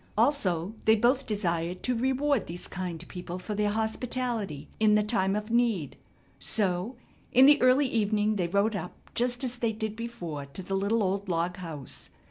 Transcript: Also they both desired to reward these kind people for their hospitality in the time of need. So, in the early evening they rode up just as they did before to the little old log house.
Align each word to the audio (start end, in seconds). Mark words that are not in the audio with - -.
Also 0.17 0.73
they 0.85 0.95
both 0.95 1.27
desired 1.27 1.83
to 1.83 1.95
reward 1.95 2.47
these 2.47 2.65
kind 2.67 3.07
people 3.07 3.37
for 3.37 3.53
their 3.53 3.69
hospitality 3.69 4.67
in 4.79 4.95
the 4.95 5.03
time 5.03 5.35
of 5.35 5.51
need. 5.51 5.95
So, 6.39 6.95
in 7.31 7.45
the 7.45 7.61
early 7.61 7.85
evening 7.87 8.35
they 8.37 8.47
rode 8.47 8.75
up 8.75 8.95
just 9.13 9.43
as 9.43 9.59
they 9.59 9.73
did 9.73 9.95
before 9.95 10.47
to 10.47 10.63
the 10.63 10.73
little 10.73 11.03
old 11.03 11.29
log 11.29 11.57
house. 11.57 12.09